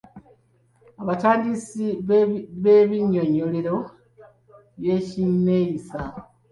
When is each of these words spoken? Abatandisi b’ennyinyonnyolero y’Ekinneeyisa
Abatandisi 1.01 1.85
b’ennyinyonnyolero 2.63 3.75
y’Ekinneeyisa 4.83 5.99